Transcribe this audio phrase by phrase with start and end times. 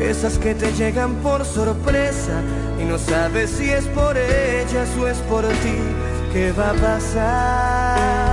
[0.00, 2.40] Esas que te llegan por sorpresa
[2.80, 5.78] y no sabes si es por ellas o es por ti.
[6.32, 8.32] ¿Qué va a pasar?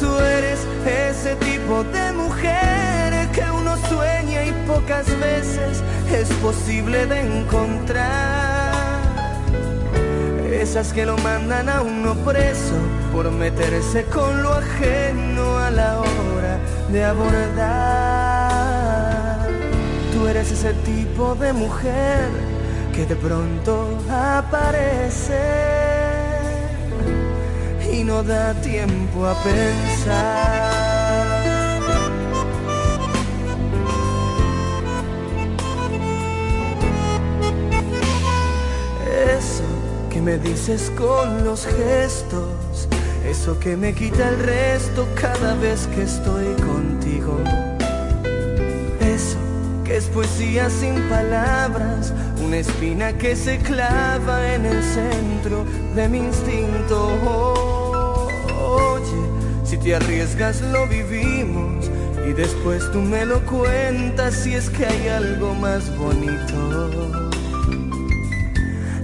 [0.00, 5.82] Tú eres ese tipo de mujer que uno sueña y pocas veces
[6.12, 8.74] es posible de encontrar.
[10.50, 12.74] Esas que lo mandan a uno preso
[13.12, 16.58] por meterse con lo ajeno a la hora
[16.90, 18.25] de abordar.
[20.28, 22.28] Eres ese tipo de mujer
[22.92, 25.40] que de pronto aparece
[27.92, 30.72] y no da tiempo a pensar.
[39.38, 39.64] Eso
[40.10, 42.88] que me dices con los gestos,
[43.24, 47.38] eso que me quita el resto cada vez que estoy contigo.
[50.16, 52.10] Poesía sin palabras,
[52.42, 58.30] una espina que se clava en el centro de mi instinto.
[58.58, 59.28] Oye,
[59.62, 61.90] si te arriesgas lo vivimos
[62.26, 67.30] y después tú me lo cuentas si es que hay algo más bonito.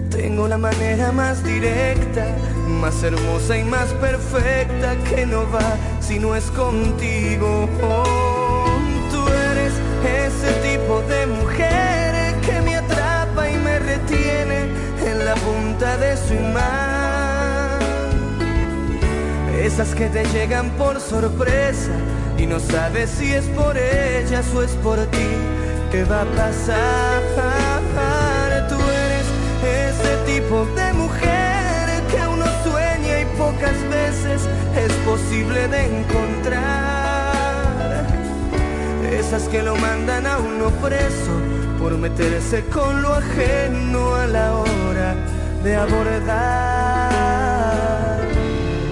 [0.09, 2.25] Tengo la manera más directa,
[2.81, 7.69] más hermosa y más perfecta que no va si no es contigo.
[15.83, 17.81] De su imán.
[19.59, 21.91] Esas que te llegan por sorpresa
[22.39, 25.27] y no sabes si es por ellas o es por ti.
[25.91, 27.21] ¿Qué va a pasar?
[28.69, 29.27] Tú eres
[29.91, 37.33] ese tipo de mujer que uno sueña y pocas veces es posible de encontrar.
[39.11, 41.35] Esas que lo mandan a uno preso
[41.81, 44.72] por meterse con lo ajeno a la hora
[45.63, 46.33] de abordar.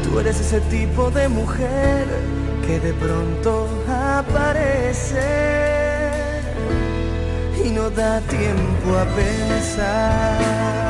[0.04, 2.06] Tú eres ese tipo de mujer
[2.66, 5.20] que de pronto aparece
[7.64, 10.89] y no da tiempo a pensar.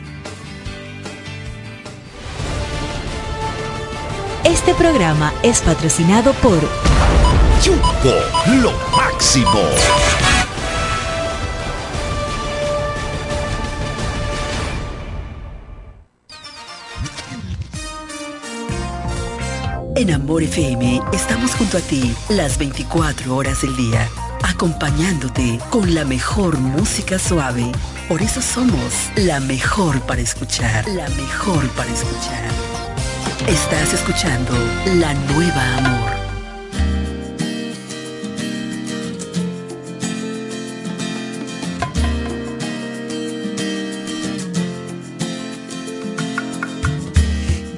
[4.51, 6.59] Este programa es patrocinado por
[7.63, 8.13] Jumbo,
[8.61, 9.61] lo máximo.
[19.95, 24.09] En Amor FM estamos junto a ti las 24 horas del día,
[24.43, 27.71] acompañándote con la mejor música suave.
[28.09, 32.70] Por eso somos la mejor para escuchar, la mejor para escuchar.
[33.47, 34.53] Estás escuchando
[34.99, 36.11] La Nueva Amor.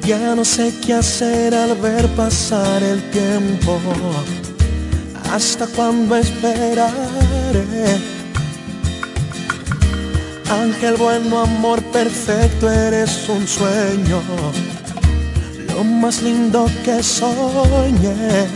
[0.05, 3.79] Ya no sé qué hacer al ver pasar el tiempo.
[5.32, 6.93] ¿Hasta cuándo esperaré?
[10.50, 14.22] Ángel bueno, amor perfecto, eres un sueño.
[15.74, 18.48] Lo más lindo que soñé.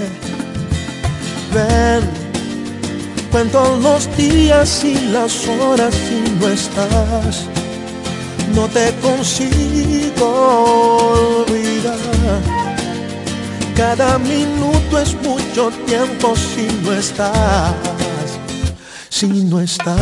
[1.53, 2.03] Ven,
[3.31, 7.47] cuento los días y las horas y no estás
[8.57, 10.27] no te consigo
[11.45, 12.41] olvidar.
[13.75, 17.75] Cada minuto es mucho tiempo si no estás,
[19.09, 19.97] si no estás.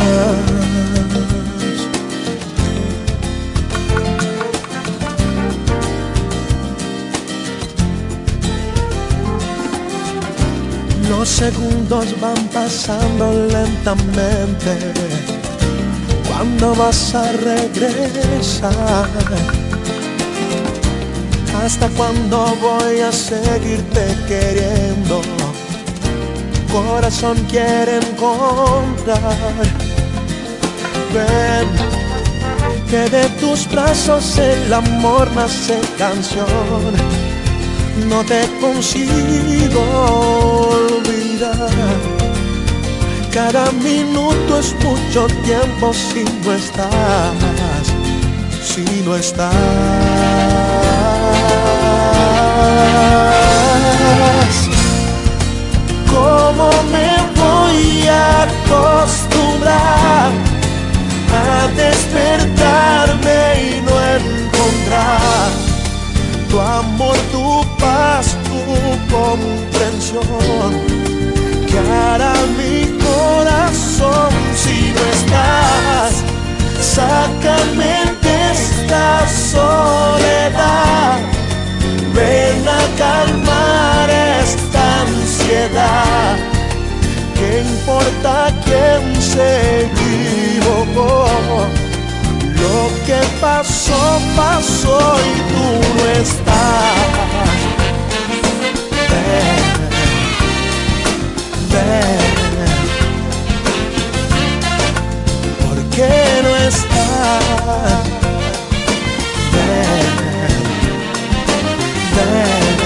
[11.36, 14.72] Segundos van pasando lentamente
[16.26, 19.08] ¿Cuándo vas a regresar?
[21.62, 25.20] ¿Hasta cuándo voy a seguirte queriendo?
[26.72, 29.18] Corazón quiere encontrar.
[31.14, 31.68] Ven,
[32.90, 37.26] que de tus brazos el amor nace canción.
[38.04, 39.80] No te consigo
[40.70, 41.70] olvidar.
[43.32, 47.86] Cada minuto es mucho tiempo si no estás,
[48.62, 49.54] si no estás.
[56.10, 60.32] ¿Cómo me voy a acostumbrar?
[61.32, 65.65] a despertarme y no encontrar
[66.48, 70.72] tu amor, tu paz, tu comprensión.
[71.66, 76.12] Que hará mi corazón si no estás?
[76.80, 81.18] Sácame de esta soledad.
[82.14, 84.08] Ven a calmar
[84.40, 86.36] esta ansiedad.
[87.34, 88.34] ¿Qué importa
[88.64, 91.26] quién se equivocó?
[92.66, 96.96] Lo que pasó, pasó y tú no estás.
[99.10, 99.66] Ven,
[101.72, 102.26] ven.
[105.62, 107.44] ¿Por qué no estás?
[109.52, 110.14] Ven,
[112.16, 112.76] ven,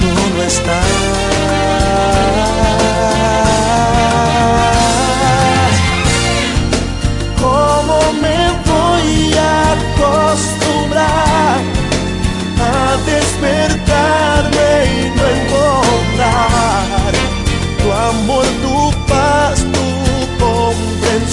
[0.00, 1.23] tú no estás.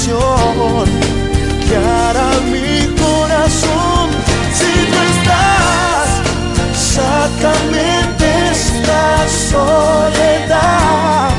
[0.01, 0.85] Comprensión
[1.67, 4.09] que hará mi corazón
[4.53, 6.09] si no estás.
[7.71, 11.29] De esta soledad,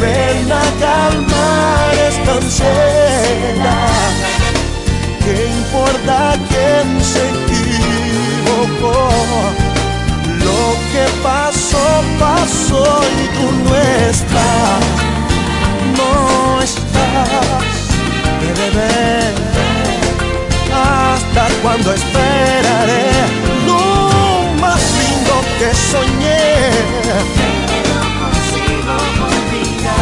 [0.00, 4.12] ven a calmar esta ansiedad
[5.24, 6.16] ¿Qué importa
[6.48, 8.98] quién se equivocó?
[10.44, 11.86] Lo que pasó,
[12.18, 13.76] pasó y tú no
[14.08, 14.80] estás,
[20.74, 23.08] ¿Hasta cuando esperaré
[23.66, 23.80] lo
[24.60, 26.70] más lindo que soñé?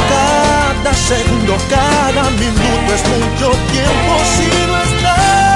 [0.08, 5.46] Cada segundo, cada minuto es mucho tiempo si no estás.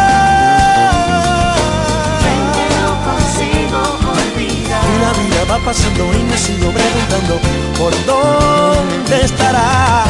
[5.00, 7.40] la vida va pasando y me sigo preguntando
[7.79, 10.05] por dónde estará.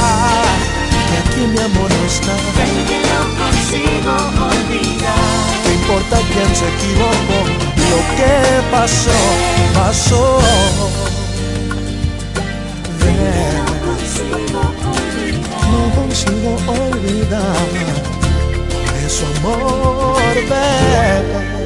[1.41, 2.37] Mi amor no está.
[2.87, 4.13] que no consigo
[4.45, 5.15] olvidar.
[5.65, 7.39] ¿Qué importa quién se equivocó?
[7.91, 8.35] Lo que
[8.71, 9.19] pasó,
[9.75, 10.39] pasó.
[13.01, 13.65] Ven.
[15.73, 17.69] No consigo olvidar.
[18.87, 21.60] Por eso amor, ven.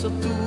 [0.00, 0.39] So tua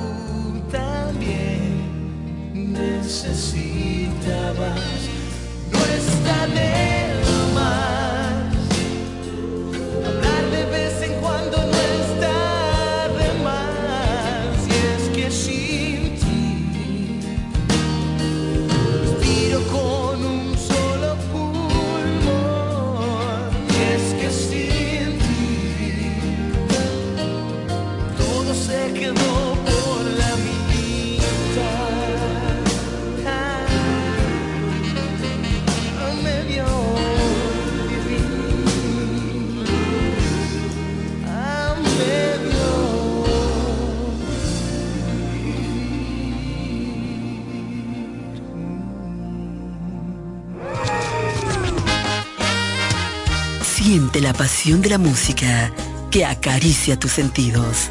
[54.34, 55.72] pasión de la música
[56.10, 57.90] que acaricia tus sentidos.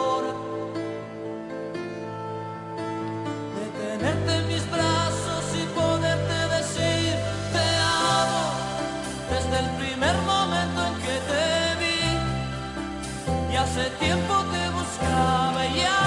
[13.71, 16.00] hace tiempo te buscaba ya.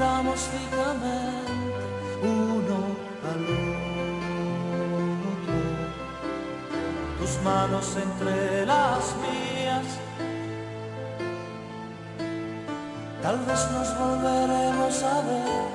[0.00, 1.52] guardamos fijamente
[2.22, 2.78] uno
[3.30, 3.84] al otro.
[7.18, 9.86] Tus manos entre las mías.
[13.22, 15.68] Tal vez nos volveremos a ver.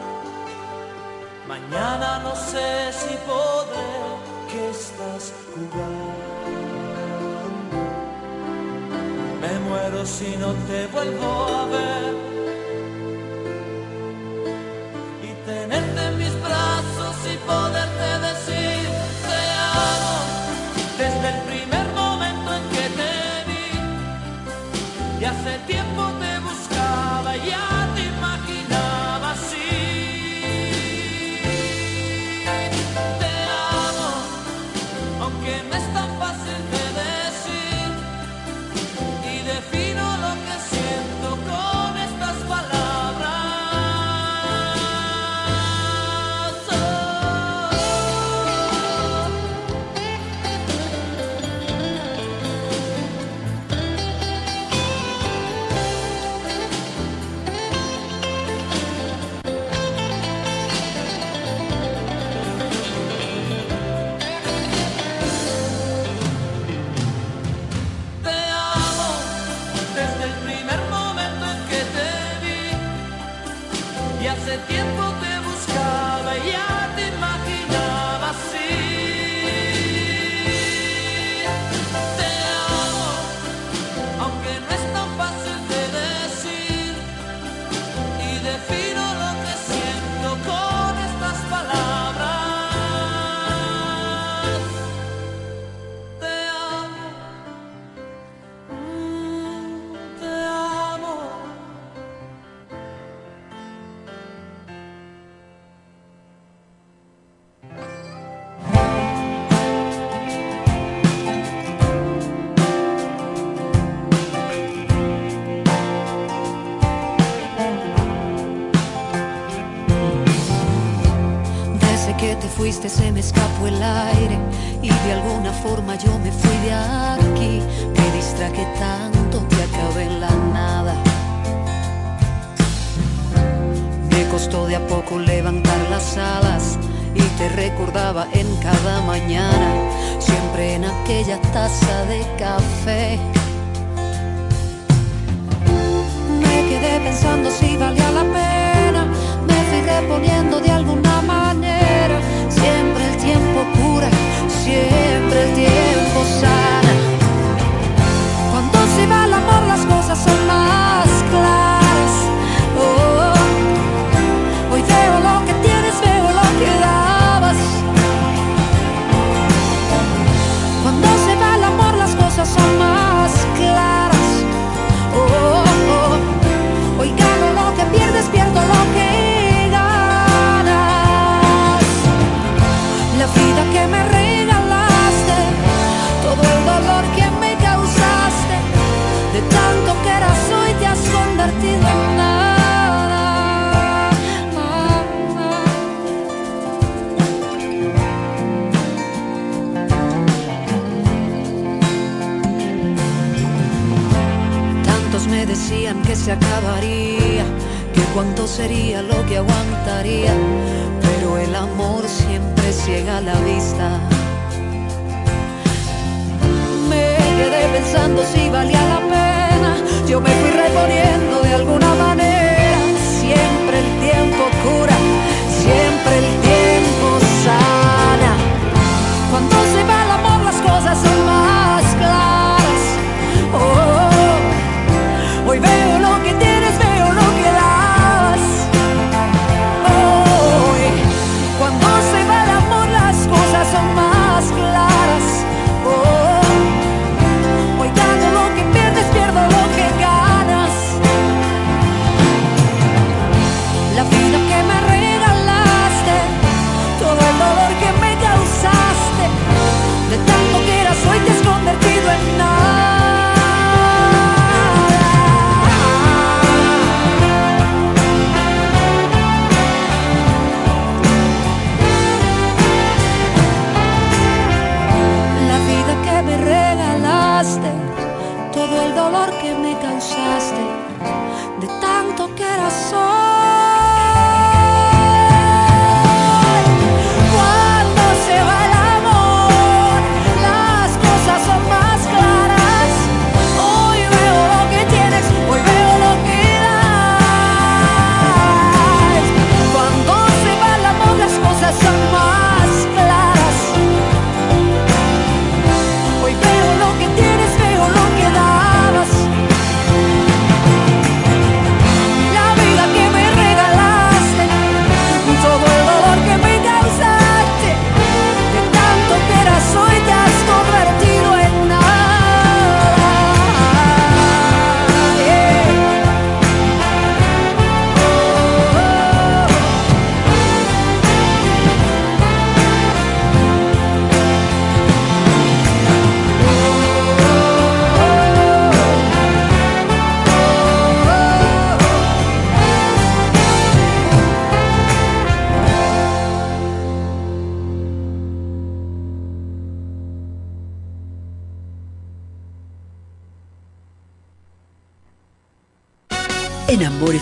[1.48, 3.90] Mañana no sé si podré
[4.52, 6.14] que estás jugando.
[9.42, 12.35] Me muero si no te vuelvo a ver.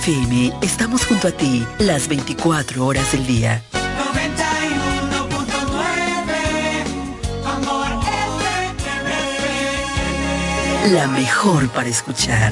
[0.03, 3.63] FM estamos junto a ti las 24 horas del día.
[3.71, 3.83] 91.9
[7.45, 7.87] Amor
[10.91, 12.51] La mejor para escuchar.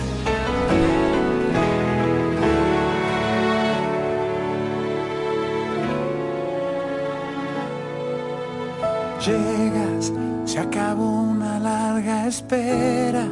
[9.26, 10.14] Llegas,
[10.46, 13.28] se acabó una larga espera.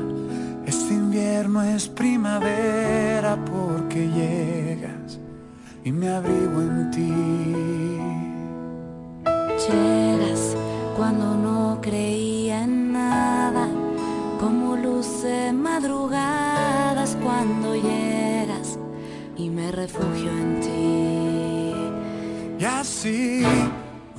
[0.66, 3.38] Este invierno es primavera
[4.08, 5.20] llegas
[5.84, 7.14] y me abrigo en ti.
[9.68, 10.56] Llegas
[10.96, 13.68] cuando no creía en nada,
[14.40, 18.78] como luce madrugadas cuando llegas
[19.38, 21.74] y me refugio en ti.
[22.60, 23.44] Y así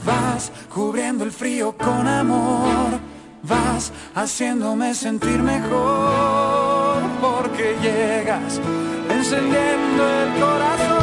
[0.05, 3.01] vas cubriendo el frío con amor,
[3.43, 8.61] vas haciéndome sentir mejor porque llegas
[9.21, 11.00] encendiendo el corazón,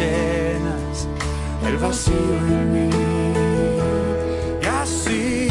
[0.00, 1.08] llenas
[1.66, 2.90] el vacío en mí.
[4.62, 5.48] Y así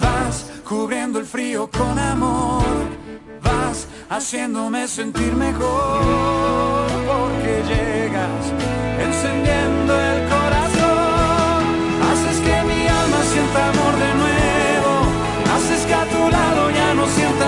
[0.00, 2.64] vas cubriendo el frío con amor.
[3.42, 8.44] Vas haciéndome sentir mejor porque llegas
[9.06, 11.60] encendiendo el corazón.
[12.10, 14.92] Haces que mi alma sienta amor de nuevo.
[15.54, 17.47] Haces que a tu lado ya no sienta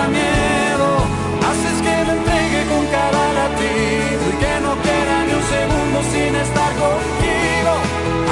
[6.11, 7.73] sin estar contigo.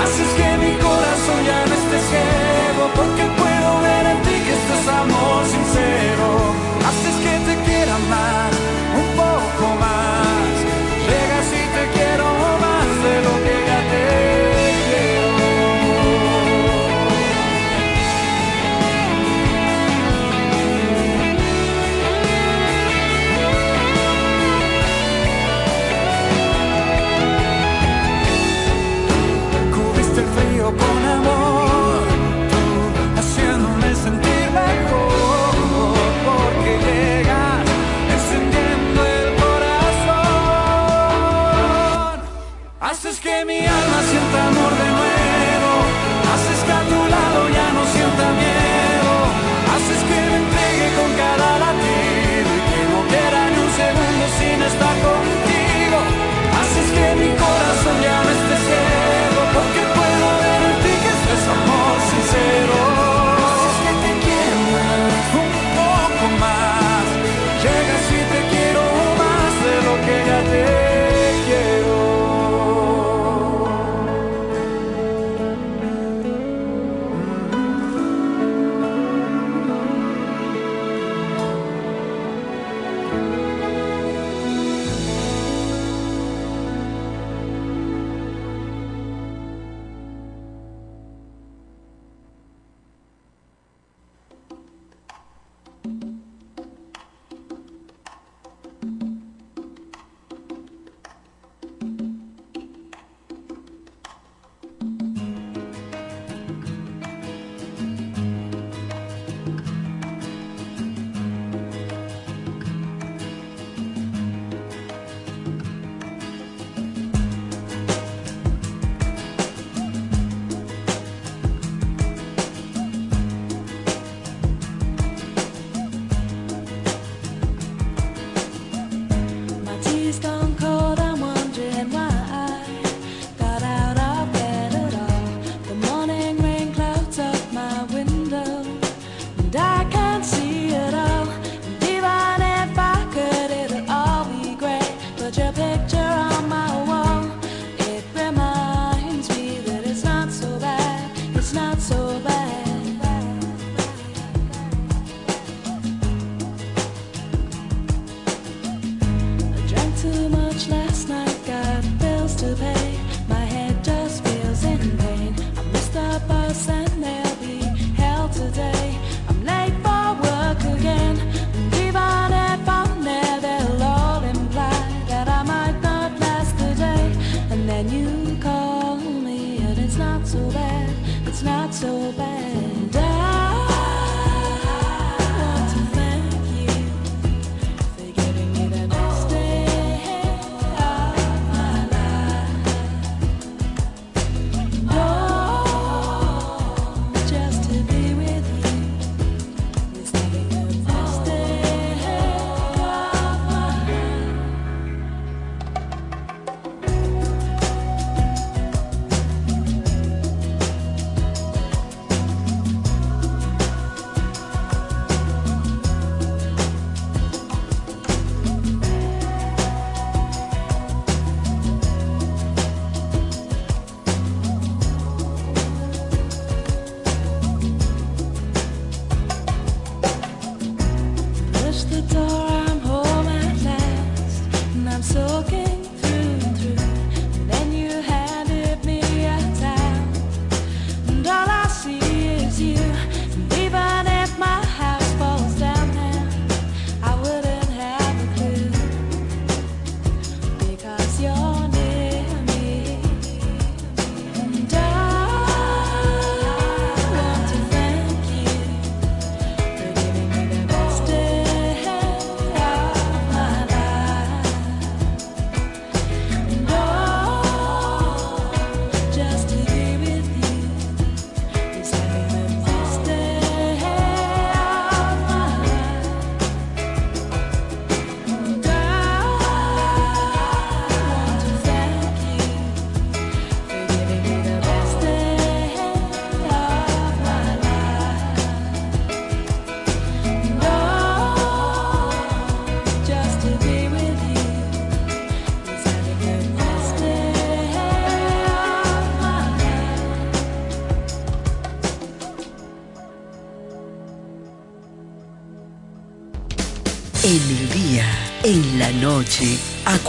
[0.02, 4.74] Haces que mi corazón ya no esté ciego porque puedo ver en ti que esto
[4.80, 6.28] es amor sincero.
[6.90, 8.49] Haces que te quiera más,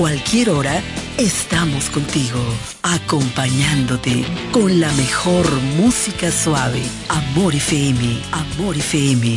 [0.00, 0.82] cualquier hora,
[1.18, 2.40] estamos contigo,
[2.82, 5.44] acompañándote con la mejor
[5.76, 6.80] música suave.
[7.10, 9.36] Amor FM, Amor FM.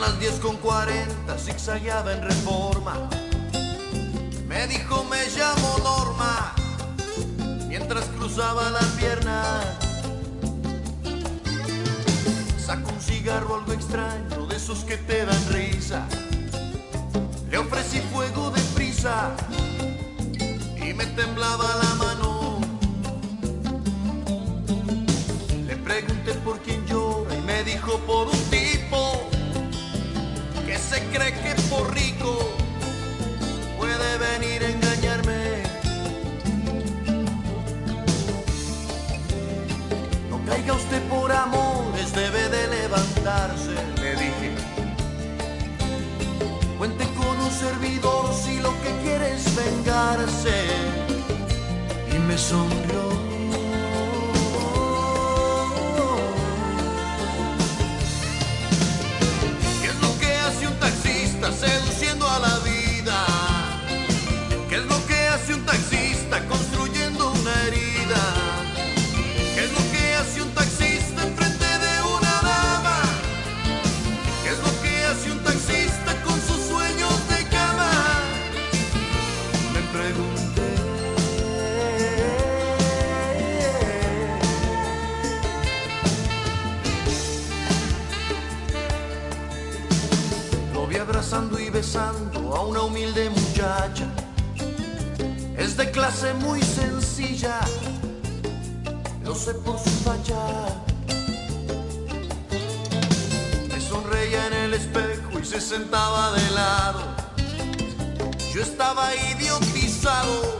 [0.00, 2.94] Las 10 con 40, zigzagueaba en reforma.
[4.46, 6.54] Me dijo me llamo Norma,
[7.66, 9.60] mientras cruzaba la pierna.
[12.64, 16.06] Sacó un cigarro algo extraño, de esos que te dan risa.
[17.50, 19.34] Le ofrecí fuego de prisa
[20.76, 22.07] y me temblaba la mano.
[48.62, 50.66] Lo que quiere es vengarse.
[52.14, 53.07] Y me sonrió.
[91.78, 94.04] A una humilde muchacha.
[95.56, 97.60] Es de clase muy sencilla,
[99.22, 100.34] lo sé por su facha.
[103.68, 107.00] Me sonreía en el espejo y se sentaba de lado.
[108.52, 110.58] Yo estaba idiotizado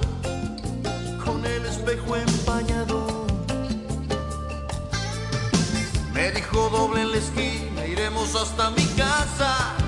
[1.24, 3.26] con el espejo empañado.
[6.12, 9.87] Me dijo doble en la esquina, iremos hasta mi casa.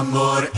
[0.00, 0.49] Amor.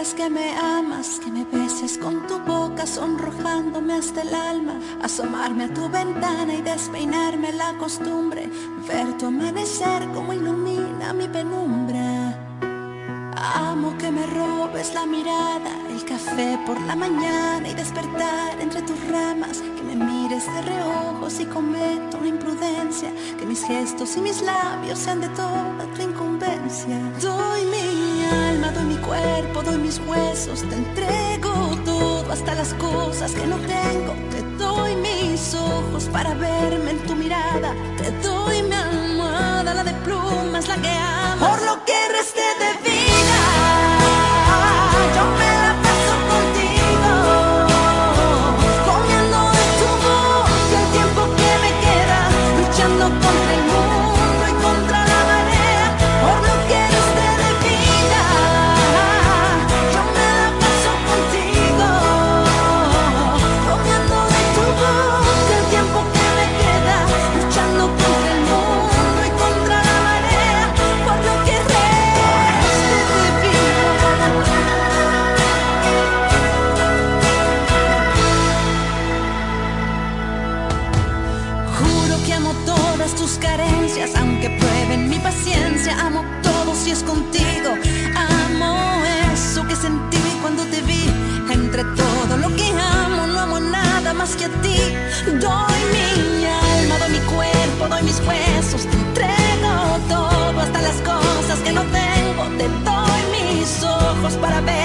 [0.00, 5.74] que me amas, que me beses con tu boca, sonrojándome hasta el alma, asomarme a
[5.74, 8.48] tu ventana y despeinarme la costumbre,
[8.88, 12.34] ver tu amanecer como ilumina mi penumbra.
[13.36, 18.98] Amo que me robes la mirada, el café por la mañana y despertar entre tus
[19.06, 24.40] ramas, que me mires de reojo si cometo una imprudencia, que mis gestos y mis
[24.40, 26.98] labios sean de toda tu incumbencia.
[27.20, 27.79] Doy mi
[28.30, 31.52] alma, doy mi cuerpo, doy mis huesos, te entrego
[31.84, 34.14] todo, hasta las cosas que no tengo.
[34.30, 39.92] Te doy mis ojos para verme en tu mirada, te doy mi almohada, la de
[40.04, 41.48] plumas, la que amo.
[41.48, 41.99] Por lo que
[104.20, 104.79] ojos para ver.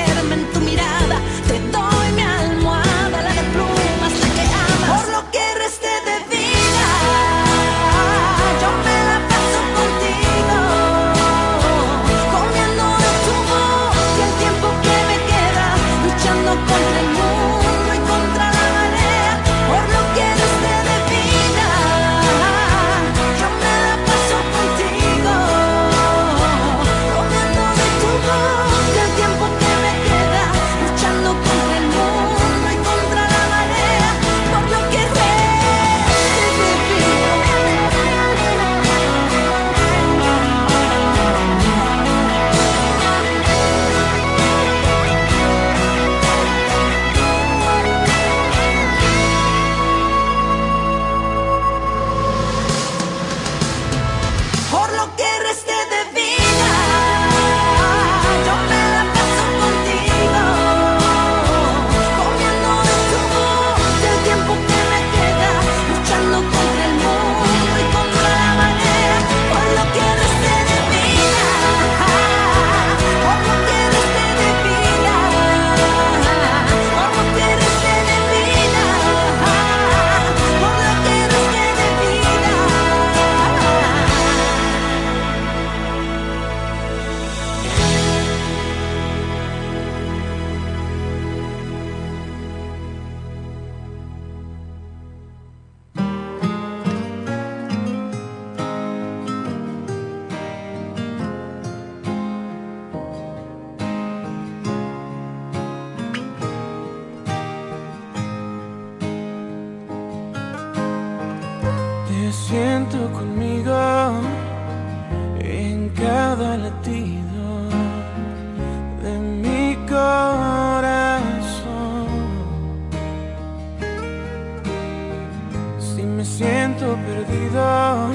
[127.28, 128.10] perdida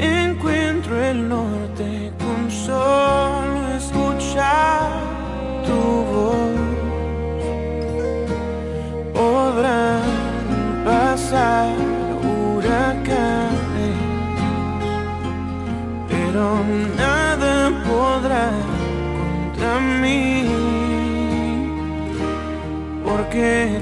[0.00, 4.90] encuentro el norte con solo escuchar
[5.66, 5.80] tu
[6.10, 6.50] voz.
[9.14, 10.02] Podrán
[10.84, 11.74] pasar
[12.22, 13.98] huracanes,
[16.08, 16.64] pero
[16.96, 18.50] nada podrá
[19.18, 20.46] contra mí,
[23.04, 23.81] porque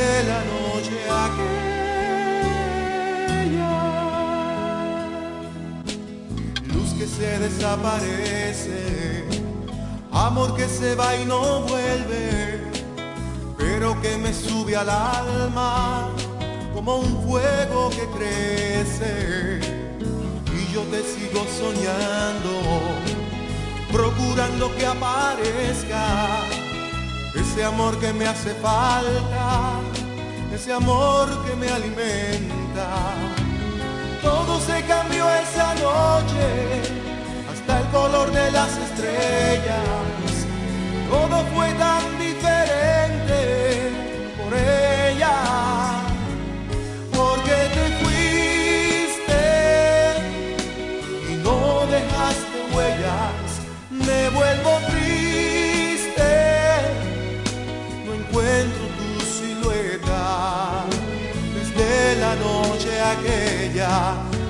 [0.00, 1.72] de la noche aquella.
[6.74, 8.78] Luz que se desaparece,
[10.12, 12.62] amor que se va y no vuelve,
[13.58, 16.08] pero que me sube al alma
[16.74, 19.60] como un fuego que crece.
[20.58, 22.52] Y yo te sigo soñando
[23.92, 26.04] procurando que aparezca
[27.34, 29.89] ese amor que me hace falta
[30.60, 33.14] ese amor que me alimenta.
[34.22, 36.48] Todo se cambió esa noche,
[37.50, 40.34] hasta el color de las estrellas.
[41.08, 42.09] Todo fue tan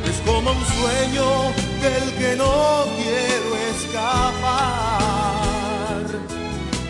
[0.05, 1.53] es como un sueño
[1.83, 4.81] del que no quiero escapar.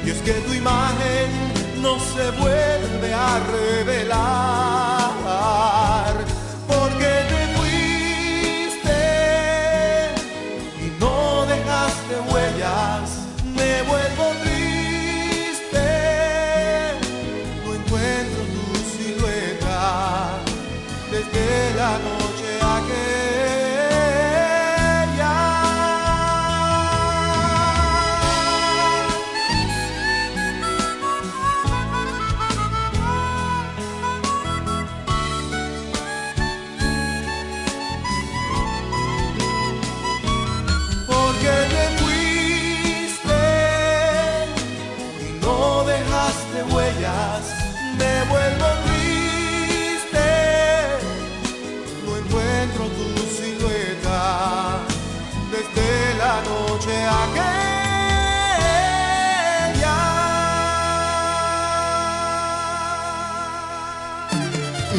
[0.04, 1.28] Y es que tu imagen
[1.82, 4.90] no se vuelve a revelar.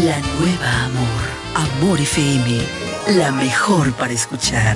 [0.03, 1.69] La nueva Amor.
[1.77, 2.59] Amor FM.
[3.17, 4.75] La mejor para escuchar.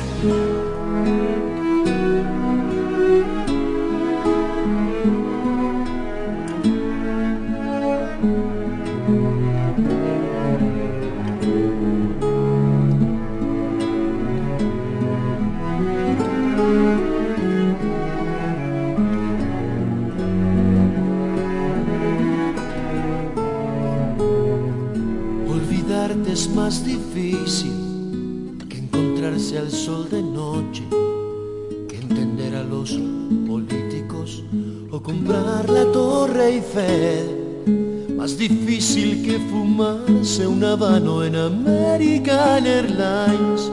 [40.75, 43.71] En American Airlines.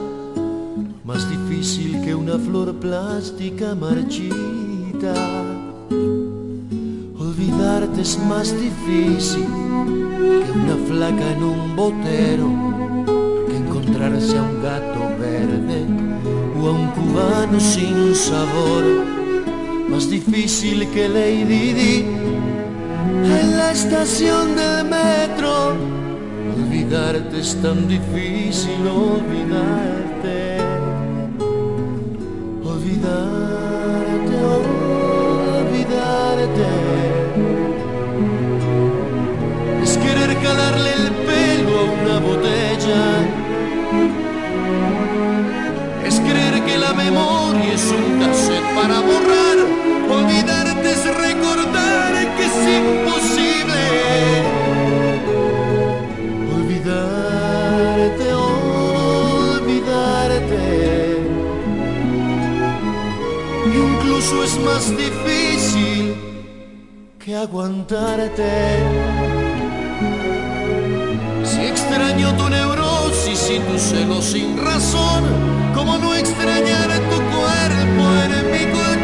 [1.03, 5.13] Más difícil que una flor plástica marchita.
[7.19, 12.47] Olvidarte es más difícil que una flaca en un botero,
[13.49, 15.85] que encontrarse a un gato verde
[16.57, 18.83] o a un cubano sin sabor.
[19.89, 22.05] Más difícil que Lady Di
[23.25, 26.02] en la estación del metro.
[26.93, 30.59] Olvidarte es tan difícil, olvidarte.
[32.63, 34.35] Olvidarte,
[35.57, 36.69] olvidarte.
[39.81, 43.05] Es querer calarle el pelo a una botella.
[46.05, 49.57] Es creer que la memoria es un cassette para borrar.
[50.11, 52.55] Olvidarte es recordar que es
[64.15, 66.15] Es más difícil
[67.17, 68.77] que aguantarte.
[71.43, 75.23] Si extraño tu neurosis y tu celo sin razón,
[75.73, 79.02] como no extrañar tu cuerpo en mi colchón.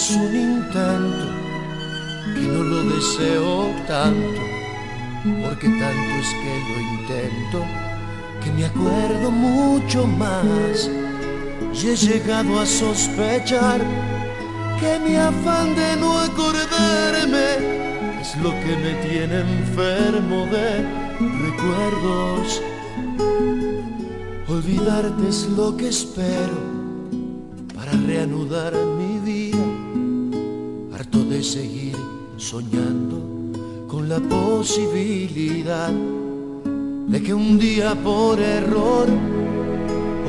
[0.00, 1.26] Es un intento
[2.32, 4.40] que no lo deseo tanto,
[5.42, 7.58] porque tanto es que lo intento
[8.42, 10.90] que me acuerdo mucho más.
[11.74, 13.80] Y he llegado a sospechar
[14.80, 17.48] que mi afán de no acordarme
[18.22, 20.66] es lo que me tiene enfermo de
[21.46, 22.62] recuerdos.
[24.48, 26.58] Olvidarte es lo que espero
[27.74, 29.09] para reanudar mi
[31.50, 31.96] seguir
[32.36, 33.18] soñando
[33.88, 35.90] con la posibilidad
[37.08, 39.08] de que un día por error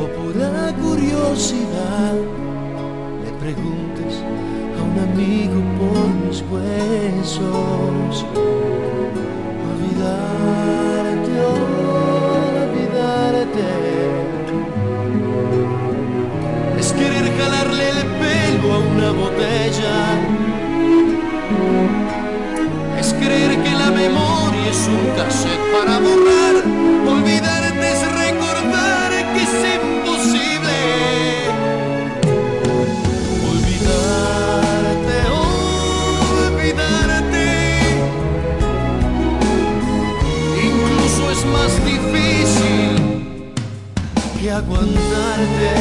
[0.01, 2.15] o pura curiosidad
[3.23, 4.13] le preguntes
[4.77, 8.25] a un amigo por mis huesos.
[9.69, 11.33] Olvidarte,
[12.65, 13.69] olvidarte.
[16.79, 20.40] Es querer jalarle el pelo a una botella.
[22.99, 26.55] Es creer que la memoria es un cassette para borrar,
[27.07, 30.77] olvidarte es recordar que es imposible.
[33.51, 35.17] Olvidarte,
[36.45, 37.47] olvidarte.
[40.63, 42.93] Incluso es más difícil
[44.39, 45.80] que aguantarte.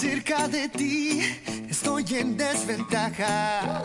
[0.00, 1.20] Cerca de ti
[1.68, 3.84] estoy en desventaja.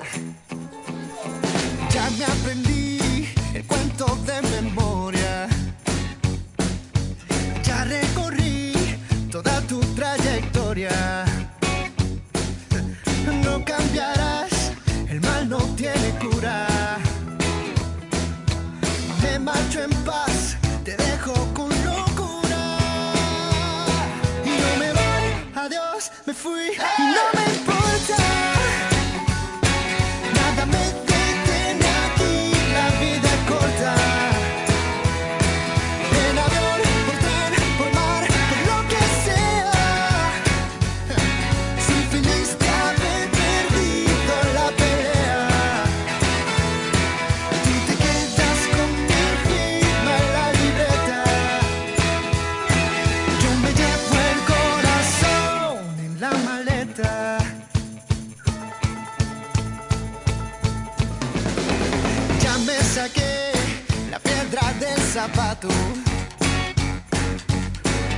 [1.89, 5.47] Ya me aprendí el cuento de memoria.
[7.64, 8.74] Ya recorrí
[9.32, 11.26] toda tu trayectoria.
[13.43, 14.72] No cambiarás,
[15.09, 16.68] el mal no tiene cura.
[19.24, 20.22] Me marcho en paz.
[26.43, 26.73] free.
[26.73, 27.37] Hey!
[27.37, 27.42] You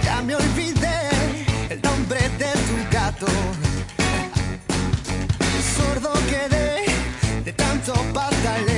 [0.03, 1.09] Ya me olvidé
[1.69, 3.27] el nombre de tu gato.
[5.77, 6.85] Sordo quedé
[7.43, 8.74] de tanto pataleo.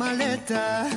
[0.00, 0.88] maleta.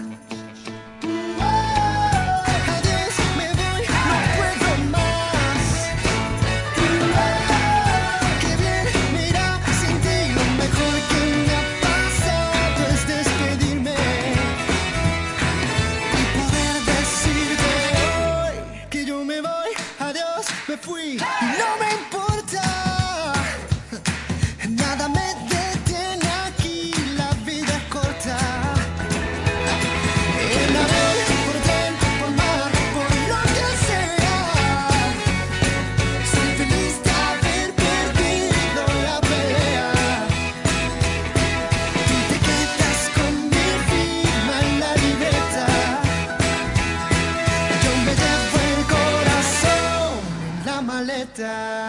[51.36, 51.83] die.